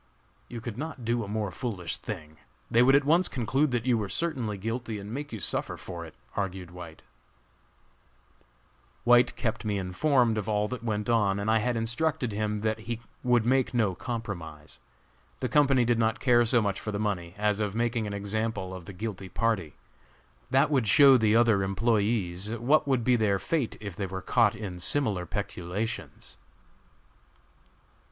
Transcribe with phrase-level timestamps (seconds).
[0.47, 2.37] "You could not do a more foolish thing;
[2.71, 6.07] they would at once conclude that you were certainly guilty, and make you suffer for
[6.07, 7.03] it," argued White.
[9.03, 12.79] White kept me informed of all that went on, and I had instructed him that
[12.87, 14.79] we would make no compromise.
[15.39, 18.73] The company did not care so much for the money, as of making an example
[18.73, 19.75] of the guilty party.
[20.49, 24.55] That would show the other employés what would be their fate if they were caught
[24.55, 26.37] in similar peculations.